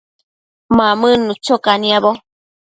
Mamënnu 0.77 1.33
cho 1.45 1.55
caniabo 1.65 2.11